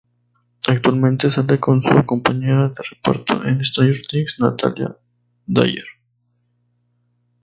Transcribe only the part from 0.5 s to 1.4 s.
Actualmente